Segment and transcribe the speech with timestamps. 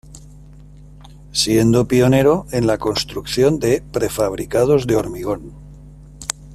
[1.31, 5.53] Siendo pionero en la construcción de prefabricados de hormigón.